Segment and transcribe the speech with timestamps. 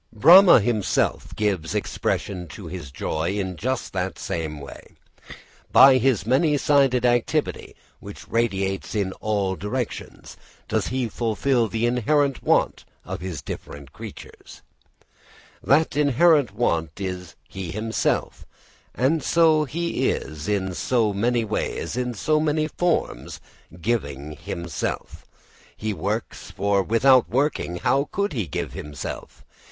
[0.11, 4.95] Brahma himself gives expression to his joy in just the same way.
[5.71, 10.37] _By his many sided activity, which radiates in all directions,
[10.67, 15.61] does he fulfil the inherent want of his different creatures._ [Footnote: Bahudhā çakti yogāt varņānanekān
[15.61, 18.45] nihitārtho dadhāti.] That inherent want is he himself,
[18.95, 23.39] and so he is in so many ways, in so many forms,
[23.79, 25.27] giving himself.
[25.77, 29.45] He works, for without working how could he give himself.